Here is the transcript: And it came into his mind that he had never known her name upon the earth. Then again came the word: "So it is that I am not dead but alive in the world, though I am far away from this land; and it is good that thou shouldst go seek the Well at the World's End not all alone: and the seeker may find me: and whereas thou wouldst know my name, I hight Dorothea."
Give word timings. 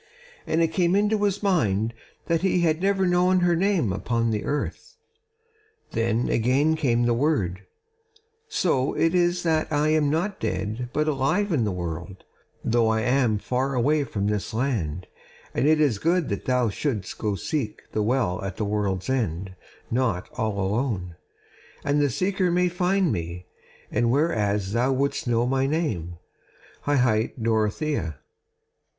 And 0.47 0.63
it 0.63 0.69
came 0.69 0.95
into 0.95 1.25
his 1.25 1.43
mind 1.43 1.93
that 2.25 2.41
he 2.41 2.61
had 2.61 2.81
never 2.81 3.05
known 3.05 3.41
her 3.41 3.55
name 3.55 3.93
upon 3.93 4.31
the 4.31 4.45
earth. 4.45 4.95
Then 5.91 6.27
again 6.27 6.75
came 6.75 7.03
the 7.05 7.13
word: 7.13 7.67
"So 8.47 8.95
it 8.95 9.13
is 9.13 9.43
that 9.43 9.71
I 9.71 9.89
am 9.89 10.09
not 10.09 10.39
dead 10.39 10.89
but 10.91 11.07
alive 11.07 11.51
in 11.51 11.65
the 11.65 11.71
world, 11.71 12.23
though 12.65 12.87
I 12.89 13.01
am 13.01 13.37
far 13.37 13.75
away 13.75 14.03
from 14.03 14.25
this 14.25 14.55
land; 14.55 15.05
and 15.53 15.67
it 15.67 15.79
is 15.79 15.99
good 15.99 16.29
that 16.29 16.45
thou 16.45 16.69
shouldst 16.69 17.15
go 17.19 17.35
seek 17.35 17.83
the 17.91 18.01
Well 18.01 18.43
at 18.43 18.57
the 18.57 18.65
World's 18.65 19.07
End 19.07 19.55
not 19.91 20.29
all 20.33 20.59
alone: 20.59 21.15
and 21.85 22.01
the 22.01 22.09
seeker 22.09 22.49
may 22.49 22.69
find 22.69 23.11
me: 23.11 23.45
and 23.91 24.09
whereas 24.09 24.73
thou 24.73 24.91
wouldst 24.93 25.27
know 25.27 25.45
my 25.45 25.67
name, 25.67 26.17
I 26.87 26.95
hight 26.95 27.43
Dorothea." 27.43 28.15